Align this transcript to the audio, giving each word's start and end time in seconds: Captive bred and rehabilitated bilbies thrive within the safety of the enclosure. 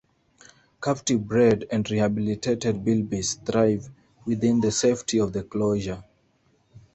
Captive 0.81 1.27
bred 1.27 1.67
and 1.71 1.85
rehabilitated 1.91 2.83
bilbies 2.83 3.35
thrive 3.45 3.87
within 4.25 4.59
the 4.59 4.71
safety 4.71 5.19
of 5.19 5.31
the 5.31 5.41
enclosure. 5.41 6.03